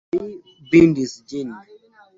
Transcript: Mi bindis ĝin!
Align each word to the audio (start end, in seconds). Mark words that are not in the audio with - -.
Mi 0.21 0.29
bindis 0.73 1.15
ĝin! 1.35 1.57